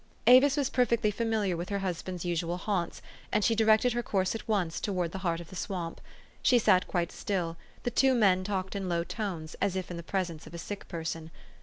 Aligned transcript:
Avis 0.25 0.57
was 0.57 0.67
perfectly 0.71 1.11
familiar 1.11 1.55
with 1.55 1.69
her 1.69 1.77
husband's 1.77 2.25
usual 2.25 2.57
haunts, 2.57 3.03
and 3.31 3.43
she 3.43 3.53
directed 3.53 3.93
her 3.93 4.01
course 4.01 4.33
at 4.33 4.47
once 4.47 4.79
towards 4.79 5.11
the 5.11 5.19
heart 5.19 5.39
of 5.39 5.51
the 5.51 5.55
swamp. 5.55 6.01
She 6.41 6.57
sat 6.57 6.87
quite 6.87 7.11
still: 7.11 7.55
the 7.83 7.91
two 7.91 8.15
men 8.15 8.43
talked 8.43 8.75
in 8.75 8.89
low 8.89 9.03
tones, 9.03 9.55
as 9.61 9.75
if 9.75 9.91
in 9.91 9.97
the 9.97 10.01
pres 10.01 10.31
ence 10.31 10.47
of 10.47 10.55
a 10.55 10.57
sick 10.57 10.87
person. 10.87 11.29